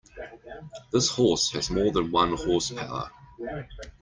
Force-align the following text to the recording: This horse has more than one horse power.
This 0.91 1.11
horse 1.11 1.51
has 1.51 1.69
more 1.69 1.91
than 1.91 2.09
one 2.09 2.35
horse 2.35 2.71
power. 2.71 3.11